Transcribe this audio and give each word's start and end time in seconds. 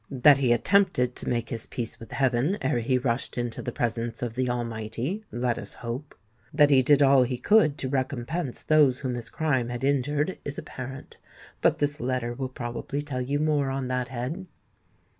That 0.09 0.39
he 0.39 0.51
attempted 0.51 1.15
to 1.17 1.29
make 1.29 1.49
his 1.49 1.67
peace 1.67 1.99
with 1.99 2.11
heaven 2.13 2.57
ere 2.59 2.79
he 2.79 2.97
rushed 2.97 3.37
into 3.37 3.61
the 3.61 3.71
presence 3.71 4.23
of 4.23 4.33
the 4.33 4.49
Almighty, 4.49 5.23
let 5.31 5.59
us 5.59 5.75
hope:—that 5.75 6.71
he 6.71 6.81
did 6.81 7.03
all 7.03 7.21
he 7.21 7.37
could 7.37 7.77
to 7.77 7.87
recompense 7.87 8.63
those 8.63 9.01
whom 9.01 9.13
his 9.13 9.29
crime 9.29 9.69
had 9.69 9.83
injured, 9.83 10.39
is 10.43 10.57
apparent. 10.57 11.17
But 11.61 11.77
this 11.77 11.99
letter 11.99 12.33
will 12.33 12.49
probably 12.49 13.03
tell 13.03 13.21
you 13.21 13.39
more 13.39 13.69
on 13.69 13.89
that 13.89 14.07
head." 14.07 14.47